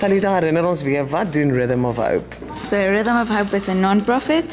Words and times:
Talita, 0.00 0.30
herinner 0.32 0.64
ons 0.64 0.80
weer, 0.80 1.04
wat 1.12 1.28
doen 1.32 1.50
Rhythm 1.52 1.84
of 1.84 1.98
Hope? 2.00 2.36
So 2.70 2.76
Rhythm 2.76 3.18
of 3.20 3.28
Hope 3.28 3.56
is 3.56 3.66
'n 3.68 3.80
non-profit 3.80 4.44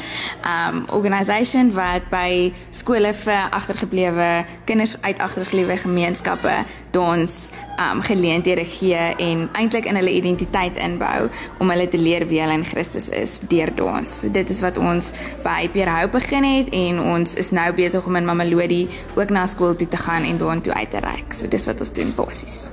um 0.44 0.84
organisation 0.92 1.72
wat 1.72 2.02
by 2.10 2.52
skole 2.70 3.14
vir 3.14 3.48
agtergeblewe 3.50 4.44
kinders 4.64 4.96
uit 5.00 5.18
agtergeblewe 5.18 5.76
gemeenskappe 5.76 6.52
dans 6.90 7.50
um 7.78 8.02
geleenthede 8.02 8.64
gee 8.64 9.14
en 9.16 9.48
eintlik 9.52 9.84
in 9.84 9.96
hulle 9.96 10.12
identiteit 10.12 10.76
inbou 10.76 11.30
om 11.58 11.70
hulle 11.70 11.88
te 11.88 11.98
leer 11.98 12.26
wie 12.26 12.40
hulle 12.40 12.52
in 12.52 12.64
Christus 12.64 13.08
is 13.08 13.40
deur 13.40 13.74
dans. 13.74 14.18
So 14.20 14.30
dit 14.30 14.50
is 14.50 14.60
wat 14.60 14.78
ons 14.78 15.12
by 15.42 15.68
Pierre 15.72 16.00
Hope 16.00 16.18
begin 16.18 16.44
het 16.44 16.68
en 16.68 17.00
ons 17.00 17.34
is 17.34 17.50
nou 17.50 17.72
besig 17.72 18.06
om 18.06 18.16
in 18.16 18.24
Mamelodi 18.24 18.88
ook 19.14 19.30
na 19.30 19.46
skool 19.46 19.76
toe 19.76 19.88
te 19.88 19.96
gaan 19.96 20.22
en 20.22 20.38
daartoe 20.38 20.74
uit 20.74 20.90
te 20.90 20.98
reik. 21.00 21.32
So 21.32 21.48
dis 21.48 21.66
wat 21.66 21.80
ons 21.80 21.92
doen 21.92 22.12
basies. 22.14 22.68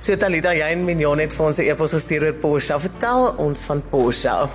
So 0.00 0.14
Talita, 0.20 0.52
jy 0.52 0.66
en 0.74 0.84
Mignon 0.84 1.18
het 1.22 1.34
vir 1.34 1.46
ons 1.46 1.58
'n 1.58 1.68
e-pos 1.70 1.92
gestuur 1.96 2.22
oor 2.26 2.34
Porsche. 2.34 2.80
Vertel 2.80 3.34
ons 3.38 3.64
van 3.64 3.82
Porsche. 3.90 4.48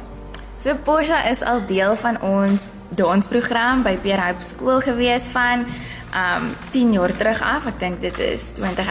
So 0.58 0.76
Porsche 0.76 1.18
is 1.32 1.41
al 1.41 1.66
deel 1.66 1.95
van 1.95 2.22
ons 2.22 2.70
dansprogram 2.90 3.84
by 3.84 3.98
Pierre 3.98 4.22
Hope 4.22 4.41
skool 4.41 4.80
gewees 4.80 5.23
van 5.34 5.66
um 6.13 6.55
10 6.70 6.91
jaar 6.91 7.16
terug 7.16 7.41
af. 7.41 7.66
Ek 7.66 7.80
dink 7.80 8.02
dit 8.02 8.20
is 8.20 8.52
20 8.52 8.85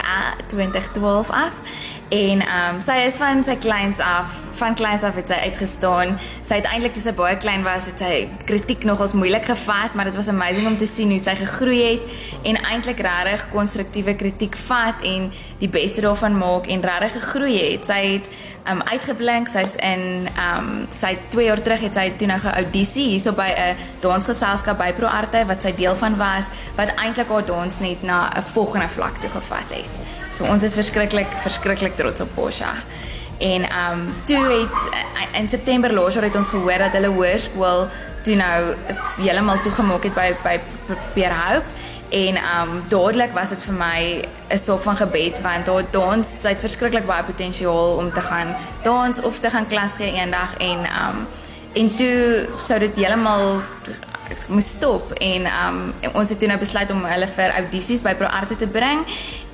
2012 0.47 1.29
af. 1.29 1.53
En 2.09 2.41
um 2.41 2.81
sy 2.81 2.97
is 3.07 3.15
van 3.15 3.43
sy 3.43 3.55
kleins 3.55 3.99
af, 3.99 4.27
van 4.61 4.77
kleins 4.77 5.03
af 5.07 5.17
het 5.17 5.31
sy 5.33 5.39
uitgestaan. 5.47 6.13
Sy 6.45 6.59
het 6.61 6.69
eintlik 6.69 6.93
toe 6.95 7.03
sy 7.03 7.13
baie 7.17 7.37
klein 7.41 7.65
was, 7.65 7.89
het 7.89 8.03
sy 8.03 8.13
kritiek 8.49 8.85
nogals 8.87 9.15
moeilik 9.17 9.47
gevat, 9.49 9.95
maar 9.97 10.09
dit 10.09 10.17
was 10.19 10.29
amazing 10.31 10.69
om 10.69 10.77
te 10.77 10.89
sien 10.89 11.09
hoe 11.13 11.19
sy 11.21 11.35
gegroei 11.39 11.81
het 11.81 12.47
en 12.49 12.59
eintlik 12.61 13.01
regtig 13.05 13.47
konstruktiewe 13.55 14.15
kritiek 14.19 14.55
vat 14.67 15.01
en 15.07 15.29
die 15.61 15.69
beste 15.69 16.05
daarvan 16.05 16.37
maak 16.37 16.69
en 16.71 16.85
regtig 16.85 17.17
gegroei 17.19 17.57
het. 17.57 17.89
Sy 17.89 18.01
het 18.15 18.31
um 18.69 18.81
uitgeblink. 18.85 19.49
Sy's 19.49 19.75
in 19.81 20.27
um 20.37 20.71
sy 20.93 21.15
2 21.33 21.47
jaar 21.47 21.61
terug 21.65 21.85
het 21.87 21.97
sy 21.97 22.07
toe 22.17 22.29
nou 22.29 22.39
geaudisie 22.43 23.07
hierso 23.13 23.33
by 23.37 23.49
'n 23.49 23.77
dansgeselskap 24.01 24.77
by 24.77 24.91
Pro 24.93 25.07
Arte 25.07 25.45
wat 25.45 25.61
sy 25.61 25.73
deel 25.75 25.95
van 25.95 26.17
was 26.17 26.49
wat 26.77 26.93
eintlik 26.95 27.29
haar 27.29 27.45
dans 27.45 27.79
net 27.79 28.03
na 28.03 28.29
'n 28.35 28.43
volgende 28.53 28.87
vlak 28.87 29.17
toe 29.17 29.29
gevat 29.29 29.69
het. 29.69 29.89
So 30.31 30.45
ons 30.45 30.63
is 30.63 30.73
verskriklik 30.73 31.27
verskriklik 31.43 31.95
trots 31.95 32.21
op 32.21 32.29
Posha. 32.35 32.73
En 33.41 33.63
um 33.63 34.13
toe 34.25 34.37
het 34.37 34.89
in 35.33 35.49
September 35.49 35.93
laas 35.93 36.13
jaar 36.13 36.23
het 36.23 36.35
ons 36.35 36.49
gehoor 36.53 36.77
dat 36.77 36.97
hulle 36.97 37.09
hoërskool 37.15 37.87
toe 38.21 38.35
nou 38.37 38.57
is 38.87 38.99
heeltemal 39.17 39.61
toegemaak 39.65 40.03
het 40.05 40.13
by 40.13 40.27
by 40.43 40.59
Pierre 41.15 41.37
Hope. 41.37 41.65
En 42.11 42.37
um 42.37 42.83
dadelik 42.91 43.33
was 43.33 43.49
dit 43.49 43.63
vir 43.63 43.73
my 43.73 43.99
'n 44.49 44.57
soort 44.57 44.83
van 44.83 44.97
gebed 44.97 45.41
want 45.41 45.65
daar 45.65 45.83
dans 45.91 46.27
sy 46.41 46.53
het 46.53 46.59
verskriklik 46.59 47.05
baie 47.05 47.23
potensiaal 47.23 47.95
om 47.97 48.13
te 48.13 48.21
gaan 48.21 48.55
dans 48.83 49.21
of 49.21 49.39
te 49.39 49.49
gaan 49.49 49.67
klas 49.67 49.95
gee 49.95 50.13
eendag 50.13 50.57
en 50.57 50.79
um 50.79 51.27
en 51.73 51.95
toe 51.95 52.47
sou 52.57 52.79
dit 52.79 52.95
heeltemal 52.95 53.61
moes 54.47 54.69
stop 54.77 55.11
en 55.11 55.47
um 55.47 55.93
ons 56.13 56.29
het 56.29 56.39
toe 56.39 56.47
nou 56.47 56.59
besluit 56.59 56.91
om 56.91 57.05
hulle 57.05 57.27
vir 57.35 57.55
audisies 57.59 58.03
by 58.05 58.13
Pro 58.15 58.27
Arte 58.27 58.55
te 58.55 58.67
bring 58.67 59.05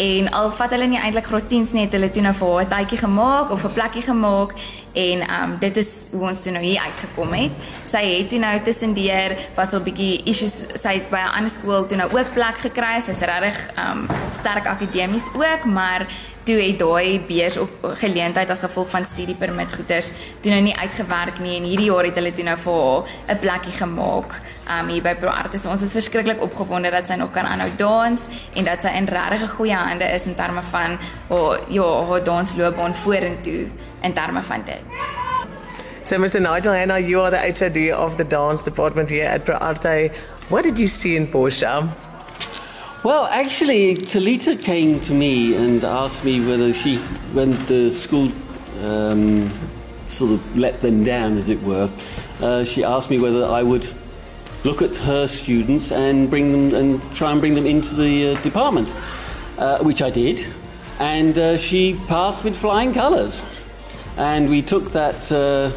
en 0.04 0.32
al 0.40 0.52
vat 0.52 0.74
hulle 0.76 0.88
nie 0.88 1.00
eintlik 1.00 1.30
graad 1.30 1.50
10s 1.52 1.74
net 1.78 1.96
hulle 1.98 2.10
toe 2.14 2.24
nou 2.26 2.34
vir 2.34 2.54
haar 2.54 2.66
'n 2.66 2.74
tydjie 2.76 3.00
gemaak 3.06 3.52
of 3.52 3.64
'n 3.66 3.74
plekkie 3.74 4.04
gemaak 4.04 4.54
en 4.98 5.22
um 5.42 5.58
dit 5.60 5.78
is 5.78 5.92
hoe 6.12 6.28
ons 6.30 6.42
toe 6.42 6.52
nou 6.52 6.64
hier 6.64 6.82
uitgekom 6.82 7.34
het. 7.34 7.52
Sy 7.86 8.02
het 8.06 8.30
toe 8.30 8.40
nou 8.40 8.54
tussendeur 8.66 9.36
was 9.56 9.74
al 9.74 9.84
bietjie 9.86 10.24
issues 10.26 10.64
sy 10.74 10.94
het 10.98 11.10
by 11.10 11.22
'n 11.22 11.36
ander 11.38 11.52
skool 11.52 11.86
toe 11.86 11.98
nou 11.98 12.10
ook 12.12 12.34
plek 12.34 12.58
gekry. 12.66 13.02
Sy's 13.02 13.20
regtig 13.20 13.58
um 13.78 14.08
sterk 14.32 14.66
akademies 14.66 15.28
ook, 15.34 15.66
maar 15.66 16.08
toe 16.48 16.58
het 16.62 16.80
daai 16.80 17.20
beurs 17.28 17.58
op 17.60 17.88
geleentheid 18.00 18.50
as 18.54 18.64
gevolg 18.64 18.90
van 18.94 19.06
studiepermit 19.06 19.74
goeders 19.76 20.14
toe 20.40 20.52
nou 20.54 20.62
nie 20.64 20.76
uitgewerk 20.80 21.42
nie 21.44 21.58
en 21.58 21.68
hierdie 21.68 21.90
jaar 21.90 22.08
het 22.08 22.16
hulle 22.20 22.32
toe 22.36 22.46
nou 22.48 22.56
vir 22.64 22.78
haar 22.84 23.36
'n 23.36 23.40
plekkie 23.44 23.76
gemaak 23.82 24.40
um 24.68 24.88
hier 24.92 25.02
by 25.02 25.16
Pro 25.16 25.30
Artis. 25.30 25.66
Ons 25.66 25.82
is 25.82 25.92
verskriklik 25.92 26.42
opgewonde 26.42 26.92
dat 26.92 27.08
sy 27.08 27.16
nog 27.16 27.32
kan 27.32 27.46
aanhou 27.46 27.70
dans 27.78 28.28
en 28.54 28.64
dat 28.64 28.82
sy 28.82 28.88
in 28.88 29.08
regtig 29.08 29.52
goeie 29.56 29.76
hande 29.76 30.06
is 30.06 30.26
in 30.26 30.36
terme 30.36 30.62
van 30.72 30.98
haar 31.30 31.60
ja, 31.68 32.06
haar 32.08 32.24
dansloopbaan 32.24 32.96
vorentoe 32.96 33.68
in 34.02 34.14
terme 34.14 34.44
van 34.44 34.64
dit. 34.66 34.84
So 36.04 36.18
Mr. 36.18 36.40
Nigel 36.40 36.74
Hanna, 36.74 37.00
you 37.00 37.22
are 37.22 37.32
the 37.32 37.38
HOD 37.38 37.92
of 37.92 38.16
the 38.16 38.24
dance 38.24 38.64
department 38.64 39.10
here 39.10 39.30
at 39.30 39.44
Pro 39.44 39.56
Arte. 39.56 40.12
What 40.48 40.64
did 40.64 40.78
you 40.78 40.88
see 40.88 41.16
in 41.16 41.28
Porsche? 41.28 42.07
Well, 43.04 43.28
actually, 43.28 43.96
Talita 43.96 44.60
came 44.60 45.00
to 45.02 45.14
me 45.14 45.56
and 45.56 45.84
asked 45.84 46.26
me 46.26 46.44
whether 46.44 46.74
she, 46.74 46.98
when 47.32 47.52
the 47.68 47.92
school 47.92 48.32
um, 48.82 49.52
sort 50.08 50.32
of 50.32 50.58
let 50.58 50.82
them 50.82 51.04
down, 51.04 51.38
as 51.38 51.48
it 51.48 51.62
were, 51.62 51.92
uh, 52.42 52.64
she 52.64 52.84
asked 52.84 53.12
me 53.12 53.20
whether 53.20 53.46
I 53.46 53.62
would 53.62 53.88
look 54.64 54.82
at 54.82 54.96
her 54.96 55.28
students 55.28 55.92
and 55.92 56.28
bring 56.28 56.52
them 56.52 56.74
and 56.74 57.16
try 57.16 57.32
and 57.32 57.40
bring 57.40 57.54
them 57.54 57.68
into 57.68 57.94
the 57.94 58.30
uh, 58.30 58.42
department, 58.42 58.94
uh, 59.60 59.78
which 59.84 60.02
I 60.02 60.10
did, 60.10 60.48
and 61.00 61.38
uh, 61.38 61.56
she 61.56 61.94
passed 62.08 62.44
with 62.44 62.58
flying 62.58 62.96
colours, 62.96 63.44
and 64.18 64.50
we 64.50 64.64
took 64.64 64.92
that 64.92 65.32
uh, 65.32 65.72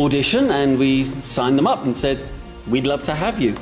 audition 0.00 0.50
and 0.50 0.78
we 0.78 1.04
signed 1.24 1.58
them 1.58 1.66
up 1.66 1.84
and 1.84 1.94
said 1.94 2.18
we'd 2.66 2.86
love 2.86 3.02
to 3.04 3.14
have 3.14 3.38
you, 3.38 3.54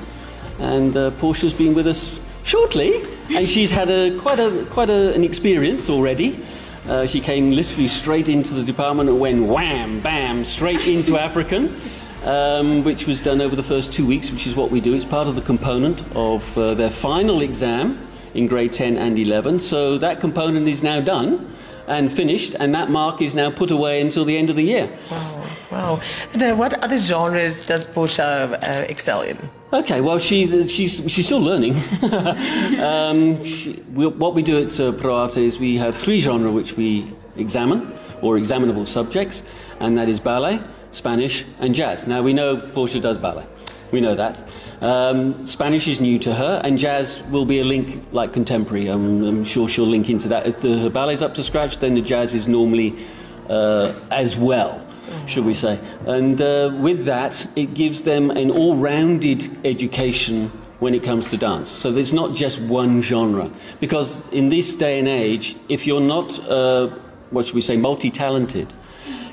and 0.60 0.96
uh, 0.96 1.10
Portia's 1.12 1.52
been 1.52 1.74
with 1.74 1.88
us 1.88 2.20
shortly, 2.44 3.04
and 3.30 3.48
she's 3.48 3.70
had 3.70 3.88
a 3.90 4.18
quite 4.18 4.38
a 4.38 4.66
quite 4.70 4.90
a, 4.90 5.14
an 5.14 5.24
experience 5.24 5.88
already. 5.88 6.44
Uh, 6.88 7.06
she 7.06 7.20
came 7.20 7.52
literally 7.52 7.86
straight 7.86 8.28
into 8.28 8.54
the 8.54 8.64
department 8.64 9.08
and 9.08 9.20
went 9.20 9.46
wham, 9.46 10.00
bam, 10.00 10.44
straight 10.44 10.86
into 10.88 11.16
African, 11.28 11.80
um, 12.24 12.82
which 12.82 13.06
was 13.06 13.22
done 13.22 13.40
over 13.40 13.54
the 13.54 13.62
first 13.62 13.94
two 13.94 14.06
weeks, 14.06 14.30
which 14.30 14.46
is 14.46 14.56
what 14.56 14.70
we 14.70 14.80
do. 14.80 14.94
It's 14.94 15.04
part 15.04 15.28
of 15.28 15.36
the 15.36 15.42
component 15.42 16.00
of 16.16 16.58
uh, 16.58 16.74
their 16.74 16.90
final 16.90 17.40
exam 17.40 18.08
in 18.34 18.48
grade 18.48 18.72
10 18.72 18.96
and 18.96 19.18
11. 19.18 19.60
So 19.60 19.98
that 19.98 20.20
component 20.20 20.66
is 20.66 20.82
now 20.82 21.00
done 21.00 21.54
and 21.86 22.12
finished, 22.12 22.56
and 22.58 22.74
that 22.74 22.90
mark 22.90 23.20
is 23.20 23.34
now 23.34 23.50
put 23.50 23.70
away 23.70 24.00
until 24.00 24.24
the 24.24 24.36
end 24.36 24.50
of 24.50 24.56
the 24.56 24.62
year. 24.62 24.90
Wow, 25.10 25.46
wow. 25.70 26.00
And 26.32 26.42
uh, 26.42 26.54
what 26.56 26.82
other 26.82 26.96
genres 26.96 27.66
does 27.66 27.86
Portia 27.86 28.58
uh, 28.62 28.86
excel 28.88 29.22
in? 29.22 29.38
Okay, 29.72 30.02
well, 30.02 30.18
she's 30.18 30.70
she's 30.70 31.10
she's 31.10 31.24
still 31.24 31.40
learning. 31.40 31.74
um, 32.78 33.42
she, 33.42 33.72
we, 33.94 34.06
what 34.06 34.34
we 34.34 34.42
do 34.42 34.62
at 34.62 34.78
uh, 34.78 34.92
Pro 34.92 35.14
Arte 35.14 35.42
is 35.42 35.58
we 35.58 35.78
have 35.78 35.96
three 35.96 36.20
genres 36.20 36.52
which 36.52 36.76
we 36.76 37.10
examine, 37.36 37.90
or 38.20 38.36
examinable 38.36 38.84
subjects, 38.84 39.42
and 39.80 39.96
that 39.96 40.10
is 40.10 40.20
ballet, 40.20 40.60
Spanish, 40.90 41.46
and 41.58 41.74
jazz. 41.74 42.06
Now 42.06 42.20
we 42.20 42.34
know 42.34 42.58
Portia 42.58 43.00
does 43.00 43.16
ballet. 43.16 43.46
We 43.92 44.02
know 44.02 44.14
that. 44.14 44.46
Um, 44.82 45.46
Spanish 45.46 45.88
is 45.88 46.02
new 46.02 46.18
to 46.18 46.34
her, 46.34 46.60
and 46.62 46.78
jazz 46.78 47.22
will 47.30 47.46
be 47.46 47.60
a 47.60 47.64
link 47.64 48.04
like 48.12 48.34
contemporary. 48.34 48.88
I'm, 48.88 49.24
I'm 49.24 49.42
sure 49.42 49.70
she'll 49.70 49.86
link 49.86 50.10
into 50.10 50.28
that. 50.28 50.46
If 50.46 50.60
the 50.60 50.90
ballet's 50.90 51.22
up 51.22 51.34
to 51.36 51.42
scratch, 51.42 51.78
then 51.78 51.94
the 51.94 52.02
jazz 52.02 52.34
is 52.34 52.46
normally 52.46 53.06
uh, 53.48 53.94
as 54.10 54.36
well 54.36 54.86
should 55.26 55.44
we 55.44 55.54
say. 55.54 55.78
And 56.06 56.40
uh, 56.40 56.70
with 56.80 57.04
that, 57.06 57.46
it 57.56 57.74
gives 57.74 58.02
them 58.02 58.30
an 58.30 58.50
all 58.50 58.76
rounded 58.76 59.64
education 59.64 60.50
when 60.80 60.94
it 60.94 61.02
comes 61.02 61.30
to 61.30 61.36
dance. 61.36 61.70
So 61.70 61.92
there's 61.92 62.12
not 62.12 62.34
just 62.34 62.60
one 62.60 63.02
genre. 63.02 63.50
Because 63.78 64.26
in 64.28 64.48
this 64.48 64.74
day 64.74 64.98
and 64.98 65.08
age, 65.08 65.56
if 65.68 65.86
you're 65.86 66.00
not, 66.00 66.38
uh, 66.48 66.88
what 67.30 67.46
should 67.46 67.54
we 67.54 67.60
say, 67.60 67.76
multi 67.76 68.10
talented, 68.10 68.74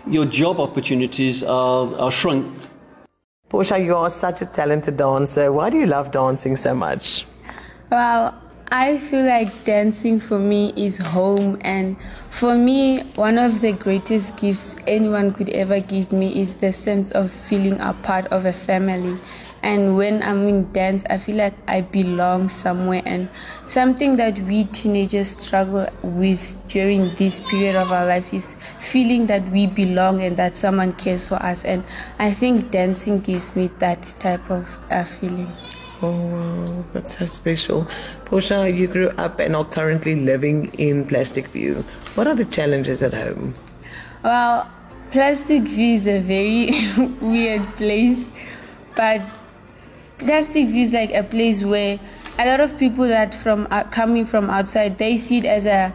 your 0.06 0.26
job 0.26 0.60
opportunities 0.60 1.44
are, 1.44 1.96
are 1.98 2.12
shrunk. 2.12 2.56
Portia, 3.50 3.80
you 3.80 3.96
are 3.96 4.12
such 4.12 4.42
a 4.42 4.46
talented 4.46 4.98
dancer. 4.98 5.52
Why 5.52 5.72
do 5.72 5.78
you 5.78 5.88
love 5.88 6.12
dancing 6.12 6.56
so 6.56 6.76
much? 6.76 7.26
Well, 7.92 8.40
I 8.72 9.00
feel 9.00 9.26
like 9.26 9.66
dancing 9.66 10.20
for 10.20 10.38
me 10.38 10.72
is 10.76 11.00
home, 11.00 11.58
and 11.62 11.98
for 12.30 12.56
me, 12.56 13.02
one 13.16 13.40
of 13.40 13.62
the 13.62 13.72
greatest 13.72 14.38
gifts 14.38 14.76
anyone 14.86 15.34
could 15.34 15.50
ever 15.50 15.80
give 15.80 16.12
me 16.12 16.40
is 16.40 16.54
the 16.54 16.72
sense 16.72 17.10
of 17.10 17.32
feeling 17.32 17.80
a 17.80 17.94
part 17.94 18.28
of 18.28 18.46
a 18.46 18.54
family. 18.54 19.20
And 19.64 19.98
when 19.98 20.22
I'm 20.22 20.48
in 20.48 20.72
dance, 20.72 21.04
I 21.10 21.18
feel 21.18 21.38
like 21.38 21.56
I 21.68 21.82
belong 21.82 22.48
somewhere. 22.48 23.02
And 23.06 23.28
something 23.68 24.18
that 24.18 24.38
we 24.42 24.66
teenagers 24.66 25.30
struggle 25.30 25.90
with 26.04 26.56
during 26.68 27.16
this 27.16 27.40
period 27.40 27.76
of 27.76 27.92
our 27.92 28.06
life 28.06 28.32
is 28.32 28.56
feeling 28.80 29.26
that 29.26 29.50
we 29.50 29.66
belong 29.66 30.22
and 30.22 30.38
that 30.38 30.56
someone 30.56 30.94
cares 30.94 31.28
for 31.28 31.36
us. 31.42 31.66
And 31.66 31.84
I 32.20 32.36
think 32.36 32.70
dancing 32.70 33.20
gives 33.20 33.56
me 33.56 33.72
that 33.80 34.04
type 34.20 34.48
of 34.52 34.70
uh, 34.92 35.06
feeling. 35.06 35.52
Oh, 36.02 36.12
wow, 36.12 36.86
that's 36.94 37.18
so 37.18 37.26
special. 37.26 37.88
Portia, 38.24 38.70
you 38.70 38.88
grew 38.88 39.10
up 39.10 39.40
and 39.40 39.54
are 39.54 39.66
currently 39.66 40.16
living 40.16 40.72
in 40.78 41.06
Plastic 41.06 41.48
View. 41.48 41.84
What 42.16 42.26
are 42.26 42.36
the 42.36 42.46
challenges 42.46 43.04
at 43.04 43.14
home? 43.14 43.54
Well, 44.24 44.72
Plastic 45.10 45.64
View 45.64 45.96
is 45.96 46.08
a 46.08 46.22
very 46.22 46.72
weird 47.22 47.66
place, 47.76 48.32
but 48.96 49.22
Plastic 50.20 50.70
View 50.70 50.84
is 50.84 50.94
like 50.94 51.12
a 51.12 51.24
place 51.24 51.66
where 51.66 52.00
a 52.38 52.46
lot 52.46 52.62
of 52.62 52.78
people 52.78 53.06
that 53.06 53.36
from 53.36 53.68
uh, 53.70 53.84
coming 53.86 54.24
from 54.24 54.50
outside 54.50 54.98
they 54.98 55.18
see 55.18 55.40
it 55.40 55.46
as 55.46 55.66
a 55.66 55.94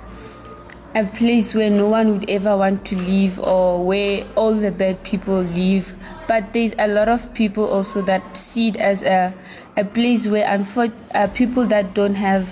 a 0.94 1.04
place 1.04 1.54
where 1.54 1.70
no 1.70 1.88
one 1.88 2.12
would 2.12 2.30
ever 2.30 2.56
want 2.56 2.84
to 2.86 2.96
live 2.96 3.40
or 3.40 3.84
where 3.84 4.24
all 4.36 4.54
the 4.54 4.70
bad 4.70 5.02
people 5.02 5.42
live. 5.42 5.92
But 6.28 6.52
there's 6.52 6.72
a 6.78 6.86
lot 6.86 7.08
of 7.08 7.34
people 7.34 7.64
also 7.68 8.00
that 8.02 8.36
see 8.36 8.68
it 8.68 8.76
as 8.76 9.02
a, 9.02 9.34
a 9.76 9.84
place 9.84 10.26
where 10.28 10.46
unfor- 10.46 10.92
uh, 11.14 11.26
people 11.28 11.66
that 11.66 11.94
don't 11.94 12.14
have 12.14 12.48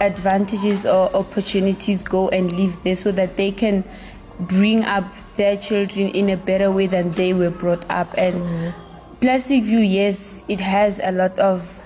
advantages 0.00 0.86
or 0.86 1.14
opportunities 1.14 2.02
go 2.02 2.28
and 2.30 2.50
live 2.52 2.82
there 2.82 2.96
so 2.96 3.12
that 3.12 3.36
they 3.36 3.50
can 3.50 3.84
bring 4.40 4.82
up 4.84 5.04
their 5.36 5.56
children 5.56 6.08
in 6.08 6.30
a 6.30 6.36
better 6.36 6.70
way 6.70 6.86
than 6.86 7.10
they 7.12 7.34
were 7.34 7.50
brought 7.50 7.84
up. 7.90 8.12
And 8.16 8.34
mm-hmm. 8.34 9.20
Plastic 9.20 9.64
View, 9.64 9.78
yes, 9.80 10.44
it 10.48 10.60
has 10.60 10.98
a 11.02 11.12
lot 11.12 11.38
of 11.38 11.82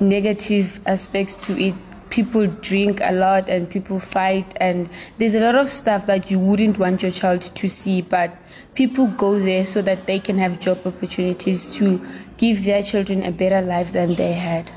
negative 0.00 0.80
aspects 0.86 1.36
to 1.36 1.60
it 1.60 1.74
people 2.12 2.46
drink 2.46 3.00
a 3.02 3.12
lot 3.12 3.48
and 3.48 3.68
people 3.70 3.98
fight 3.98 4.54
and 4.60 4.88
there's 5.16 5.34
a 5.34 5.40
lot 5.40 5.54
of 5.54 5.68
stuff 5.68 6.04
that 6.04 6.30
you 6.30 6.38
wouldn't 6.38 6.78
want 6.78 7.02
your 7.02 7.10
child 7.10 7.40
to 7.40 7.68
see 7.68 8.02
but 8.02 8.36
people 8.74 9.06
go 9.06 9.38
there 9.38 9.64
so 9.64 9.80
that 9.80 10.06
they 10.06 10.18
can 10.18 10.36
have 10.36 10.60
job 10.60 10.78
opportunities 10.86 11.74
to 11.74 12.00
give 12.36 12.64
their 12.64 12.82
children 12.82 13.22
a 13.24 13.32
better 13.32 13.62
life 13.62 13.92
than 13.92 14.14
they 14.14 14.32
had 14.34 14.70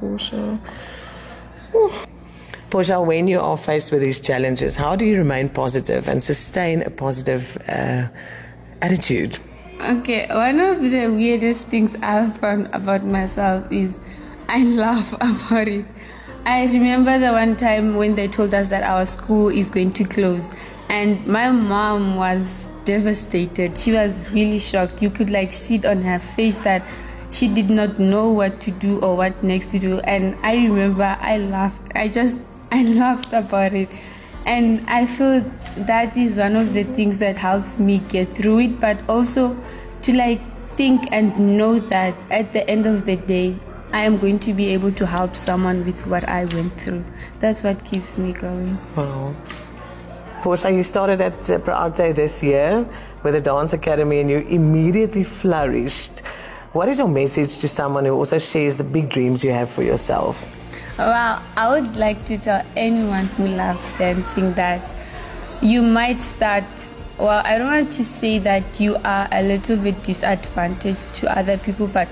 Portia. 0.00 0.58
Portia, 2.70 3.00
when 3.00 3.28
you 3.28 3.40
are 3.40 3.56
faced 3.56 3.92
with 3.92 4.00
these 4.00 4.18
challenges, 4.18 4.76
how 4.76 4.96
do 4.96 5.04
you 5.04 5.18
remain 5.18 5.48
positive 5.48 6.08
and 6.08 6.22
sustain 6.22 6.82
a 6.82 6.90
positive 6.90 7.56
uh, 7.68 8.08
attitude? 8.80 9.38
Okay, 9.80 10.26
one 10.28 10.60
of 10.60 10.80
the 10.80 11.08
weirdest 11.08 11.66
things 11.66 11.94
I've 12.02 12.36
found 12.38 12.70
about 12.72 13.04
myself 13.04 13.70
is 13.70 14.00
I 14.48 14.64
laugh 14.64 15.12
about 15.12 15.68
it. 15.68 15.84
I 16.46 16.64
remember 16.64 17.18
the 17.18 17.32
one 17.32 17.56
time 17.56 17.96
when 17.96 18.16
they 18.16 18.28
told 18.28 18.52
us 18.52 18.68
that 18.68 18.82
our 18.82 19.06
school 19.06 19.48
is 19.48 19.70
going 19.70 19.94
to 19.94 20.04
close, 20.04 20.52
and 20.90 21.26
my 21.26 21.50
mom 21.50 22.16
was 22.16 22.70
devastated. 22.84 23.78
She 23.78 23.92
was 23.92 24.30
really 24.30 24.58
shocked. 24.58 25.00
You 25.00 25.08
could 25.08 25.30
like 25.30 25.54
see 25.54 25.76
it 25.76 25.86
on 25.86 26.02
her 26.02 26.18
face 26.18 26.58
that 26.60 26.84
she 27.30 27.48
did 27.48 27.70
not 27.70 27.98
know 27.98 28.30
what 28.30 28.60
to 28.60 28.70
do 28.70 29.00
or 29.00 29.16
what 29.16 29.42
next 29.42 29.68
to 29.68 29.78
do. 29.78 30.00
And 30.00 30.36
I 30.42 30.56
remember 30.56 31.16
I 31.18 31.38
laughed. 31.38 31.92
I 31.94 32.08
just 32.08 32.36
I 32.70 32.82
laughed 32.82 33.32
about 33.32 33.72
it. 33.72 33.88
And 34.44 34.84
I 34.86 35.06
feel 35.06 35.40
that 35.78 36.14
is 36.14 36.36
one 36.36 36.56
of 36.56 36.74
the 36.74 36.84
things 36.84 37.16
that 37.18 37.38
helps 37.38 37.78
me 37.78 38.00
get 38.00 38.36
through 38.36 38.58
it, 38.58 38.80
but 38.80 38.98
also 39.08 39.56
to 40.02 40.12
like 40.12 40.42
think 40.76 41.08
and 41.10 41.56
know 41.56 41.78
that 41.78 42.14
at 42.30 42.52
the 42.52 42.68
end 42.68 42.84
of 42.84 43.06
the 43.06 43.16
day, 43.16 43.56
I 43.94 44.02
am 44.02 44.18
going 44.18 44.40
to 44.40 44.52
be 44.52 44.70
able 44.70 44.90
to 44.90 45.06
help 45.06 45.36
someone 45.36 45.84
with 45.84 46.04
what 46.08 46.28
I 46.28 46.46
went 46.46 46.72
through. 46.80 47.04
That's 47.38 47.62
what 47.62 47.84
keeps 47.84 48.18
me 48.18 48.32
going. 48.32 48.76
Wow. 48.96 49.36
Portia, 50.42 50.72
you 50.72 50.82
started 50.82 51.20
at 51.20 51.62
Pro 51.62 51.72
Arte 51.72 52.10
this 52.10 52.42
year 52.42 52.84
with 53.22 53.34
the 53.34 53.40
Dance 53.40 53.72
Academy 53.72 54.18
and 54.18 54.28
you 54.28 54.38
immediately 54.38 55.22
flourished. 55.22 56.10
What 56.72 56.88
is 56.88 56.98
your 56.98 57.06
message 57.06 57.58
to 57.58 57.68
someone 57.68 58.04
who 58.04 58.14
also 58.14 58.40
shares 58.40 58.78
the 58.78 58.82
big 58.82 59.10
dreams 59.10 59.44
you 59.44 59.52
have 59.52 59.70
for 59.70 59.84
yourself? 59.84 60.44
Well, 60.98 61.40
I 61.54 61.70
would 61.70 61.94
like 61.94 62.24
to 62.24 62.36
tell 62.36 62.66
anyone 62.76 63.26
who 63.26 63.46
loves 63.46 63.92
dancing 63.92 64.54
that 64.54 64.82
you 65.62 65.82
might 65.82 66.18
start 66.18 66.64
well, 67.16 67.42
I 67.44 67.58
don't 67.58 67.68
want 67.68 67.92
to 67.92 68.04
say 68.04 68.40
that 68.40 68.80
you 68.80 68.96
are 69.04 69.28
a 69.30 69.40
little 69.40 69.76
bit 69.76 70.02
disadvantaged 70.02 71.14
to 71.14 71.38
other 71.38 71.56
people, 71.58 71.86
but 71.86 72.08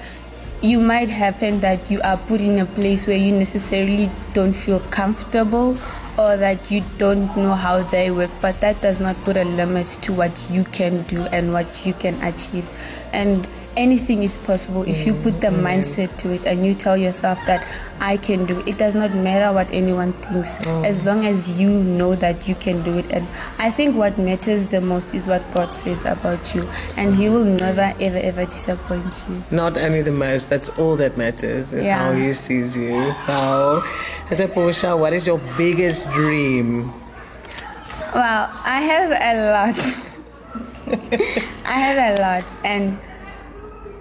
you 0.62 0.79
might 0.79 1.09
happen 1.09 1.59
that 1.61 1.91
you 1.91 2.00
are 2.03 2.17
put 2.17 2.41
in 2.41 2.61
a 2.61 2.67
place 2.67 3.05
where 3.06 3.17
you 3.17 3.32
necessarily 3.32 4.09
don't 4.32 4.53
feel 4.53 4.79
comfortable 4.91 5.76
or 6.19 6.37
that 6.37 6.70
you 6.70 6.85
don't 6.99 7.35
know 7.37 7.55
how 7.55 7.82
they 7.82 8.11
work, 8.11 8.31
but 8.41 8.61
that 8.61 8.81
does 8.82 9.00
not 9.00 9.17
put 9.25 9.37
a 9.37 9.44
limit 9.44 9.87
to 10.03 10.12
what 10.12 10.50
you 10.50 10.64
can 10.64 11.03
do 11.05 11.23
and 11.26 11.53
what 11.53 11.87
you 11.87 11.94
can 11.94 12.14
achieve. 12.23 12.69
And 13.12 13.47
anything 13.76 14.23
is 14.23 14.38
possible 14.38 14.82
if 14.82 15.06
you 15.06 15.14
put 15.14 15.41
the 15.41 15.49
mm-hmm. 15.49 15.67
mindset 15.67 16.17
to 16.19 16.31
it 16.31 16.44
and 16.47 16.64
you 16.64 16.75
tell 16.75 16.97
yourself 16.97 17.38
that 17.47 17.67
I 18.00 18.17
can 18.17 18.47
do 18.47 18.59
it. 18.61 18.69
It 18.69 18.79
does 18.79 18.94
not 18.94 19.14
matter 19.14 19.53
what 19.55 19.70
anyone 19.73 20.12
thinks 20.14 20.59
mm. 20.59 20.85
as 20.85 21.05
long 21.05 21.25
as 21.25 21.61
you 21.61 21.70
know 21.70 22.17
that 22.17 22.49
you 22.49 22.55
can 22.56 22.82
do 22.82 22.99
it. 22.99 23.11
And 23.12 23.26
I 23.58 23.70
think 23.70 23.94
what 23.97 24.19
matters 24.19 24.67
the 24.67 24.81
most 24.81 25.15
is 25.15 25.26
what 25.26 25.49
God 25.53 25.73
says 25.73 26.05
about 26.05 26.55
you, 26.55 26.69
and 26.97 27.15
He 27.15 27.29
will 27.29 27.44
never, 27.44 27.94
ever, 28.00 28.19
ever 28.19 28.44
disappoint 28.44 29.23
you. 29.29 29.43
Not 29.50 29.76
only 29.76 30.03
the 30.03 30.12
most, 30.12 30.50
that's 30.50 30.69
all 30.70 30.97
that 30.97 31.17
matters 31.17 31.73
is 31.73 31.85
yeah. 31.85 31.99
how 31.99 32.12
He 32.12 32.32
sees 32.32 32.76
you. 32.76 33.15
Wow. 33.29 33.85
As 34.31 34.41
a 34.41 34.49
Portia, 34.49 34.97
what 34.97 35.12
is 35.12 35.26
your 35.26 35.38
biggest 35.56 36.02
dream? 36.05 36.93
Well, 38.15 38.51
I 38.65 38.81
have 38.81 39.11
a 39.11 39.35
lot. 39.53 39.79
I 41.65 41.79
have 41.79 42.19
a 42.19 42.21
lot, 42.21 42.45
and 42.65 42.99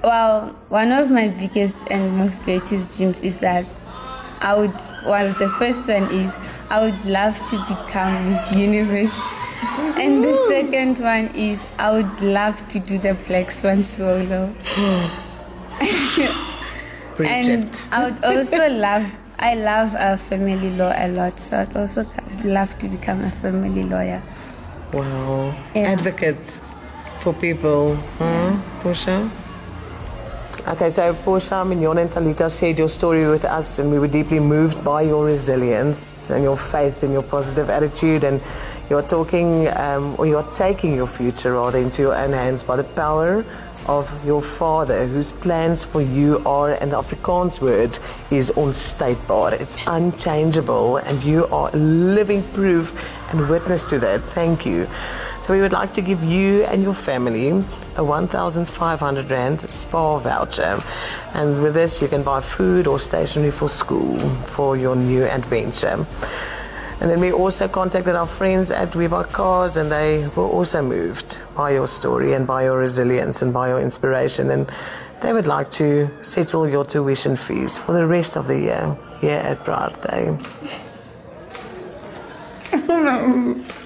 well, 0.03 0.55
one 0.69 0.91
of 0.91 1.11
my 1.11 1.27
biggest 1.29 1.77
and 1.89 2.17
most 2.17 2.41
greatest 2.43 2.97
dreams 2.97 3.21
is 3.21 3.37
that 3.39 3.65
I 4.41 4.57
would, 4.57 4.73
well, 5.05 5.33
the 5.35 5.49
first 5.49 5.87
one 5.87 6.11
is 6.11 6.35
I 6.69 6.83
would 6.83 7.05
love 7.05 7.37
to 7.47 7.57
become 7.67 8.27
Miss 8.27 8.55
Universe. 8.55 9.15
And 9.97 10.23
the 10.23 10.33
second 10.47 10.97
one 10.97 11.27
is 11.35 11.65
I 11.77 11.91
would 11.91 12.21
love 12.21 12.67
to 12.69 12.79
do 12.79 12.97
the 12.97 13.13
Black 13.13 13.51
Swan 13.51 13.83
solo. 13.83 14.51
and 17.19 17.69
I 17.91 18.05
would 18.05 18.23
also 18.25 18.67
love, 18.69 19.05
I 19.41 19.55
love 19.55 19.95
a 19.97 20.17
family 20.17 20.69
law 20.69 20.93
a 20.95 21.07
lot, 21.07 21.39
so 21.39 21.57
I'd 21.57 21.75
also 21.75 22.05
love 22.43 22.77
to 22.77 22.87
become 22.87 23.23
a 23.23 23.31
family 23.31 23.83
lawyer. 23.83 24.21
Wow. 24.93 25.55
Yeah. 25.73 25.93
Advocate 25.93 26.45
for 27.21 27.33
people, 27.33 27.95
huh, 28.19 28.61
Portia? 28.81 29.31
Okay, 30.67 30.91
so 30.91 31.13
Portia, 31.15 31.65
Mignon, 31.65 31.97
and 31.97 32.09
Talita 32.11 32.47
shared 32.55 32.77
your 32.77 32.89
story 32.89 33.27
with 33.27 33.45
us, 33.45 33.79
and 33.79 33.91
we 33.91 33.97
were 33.97 34.07
deeply 34.07 34.39
moved 34.39 34.83
by 34.83 35.01
your 35.01 35.25
resilience 35.25 36.29
and 36.29 36.43
your 36.43 36.55
faith 36.55 37.01
and 37.01 37.11
your 37.11 37.23
positive 37.23 37.67
attitude. 37.69 38.23
And 38.23 38.39
you're 38.91 39.01
talking, 39.01 39.67
um, 39.69 40.15
or 40.19 40.27
you're 40.27 40.49
taking 40.51 40.93
your 40.93 41.07
future 41.07 41.53
rather 41.53 41.79
into 41.79 42.03
your 42.03 42.15
own 42.15 42.33
hands 42.33 42.61
by 42.61 42.75
the 42.75 42.83
power 42.83 43.43
of 43.87 44.09
your 44.25 44.41
Father, 44.41 45.07
whose 45.07 45.31
plans 45.31 45.83
for 45.83 46.01
you 46.01 46.41
are, 46.45 46.73
and 46.73 46.91
the 46.91 46.97
Afrikaans 46.97 47.61
word 47.61 47.97
is 48.29 48.51
onstuitbaar. 48.51 49.53
It's 49.53 49.77
unchangeable, 49.87 50.97
and 50.97 51.23
you 51.23 51.47
are 51.47 51.71
living 51.71 52.43
proof 52.53 52.93
and 53.29 53.47
witness 53.47 53.83
to 53.89 53.99
that. 53.99 54.21
Thank 54.29 54.65
you. 54.65 54.87
So 55.41 55.53
we 55.53 55.61
would 55.61 55.73
like 55.73 55.93
to 55.93 56.01
give 56.01 56.23
you 56.23 56.63
and 56.65 56.83
your 56.83 56.93
family 56.93 57.63
a 57.95 58.03
1,500 58.03 59.31
Rand 59.31 59.69
spa 59.69 60.17
voucher. 60.19 60.81
And 61.33 61.61
with 61.61 61.73
this, 61.73 62.01
you 62.01 62.07
can 62.07 62.23
buy 62.23 62.41
food 62.41 62.87
or 62.87 62.99
stationery 62.99 63.51
for 63.51 63.67
school 63.67 64.19
for 64.45 64.77
your 64.77 64.95
new 64.95 65.23
adventure. 65.25 66.05
And 67.01 67.09
then 67.09 67.19
we 67.19 67.31
also 67.31 67.67
contacted 67.67 68.15
our 68.15 68.27
friends 68.27 68.69
at 68.69 68.93
Buy 68.93 69.23
Cars, 69.23 69.75
and 69.75 69.91
they 69.91 70.27
were 70.35 70.47
also 70.47 70.83
moved 70.83 71.39
by 71.55 71.71
your 71.71 71.87
story 71.87 72.33
and 72.33 72.45
by 72.45 72.65
your 72.65 72.77
resilience 72.77 73.41
and 73.41 73.51
by 73.51 73.69
your 73.69 73.81
inspiration. 73.81 74.51
And 74.51 74.71
they 75.21 75.33
would 75.33 75.47
like 75.47 75.71
to 75.71 76.11
settle 76.21 76.69
your 76.69 76.85
tuition 76.85 77.35
fees 77.35 77.75
for 77.79 77.93
the 77.93 78.05
rest 78.05 78.37
of 78.37 78.45
the 78.45 78.59
year 78.59 78.95
here 79.19 79.39
at 79.39 79.65
Day. 80.03 80.37